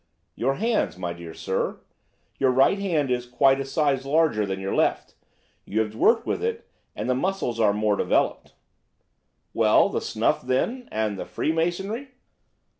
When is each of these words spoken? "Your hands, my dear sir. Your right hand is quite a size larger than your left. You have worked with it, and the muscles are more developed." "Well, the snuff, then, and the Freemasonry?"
"Your 0.33 0.55
hands, 0.55 0.97
my 0.97 1.13
dear 1.13 1.31
sir. 1.35 1.79
Your 2.39 2.49
right 2.49 2.79
hand 2.79 3.11
is 3.11 3.27
quite 3.27 3.59
a 3.59 3.65
size 3.65 4.03
larger 4.03 4.47
than 4.47 4.59
your 4.59 4.73
left. 4.73 5.13
You 5.63 5.81
have 5.81 5.95
worked 5.95 6.25
with 6.25 6.43
it, 6.43 6.67
and 6.95 7.07
the 7.07 7.13
muscles 7.13 7.59
are 7.59 7.71
more 7.71 7.95
developed." 7.95 8.55
"Well, 9.53 9.89
the 9.89 10.01
snuff, 10.01 10.41
then, 10.41 10.89
and 10.91 11.19
the 11.19 11.25
Freemasonry?" 11.27 12.07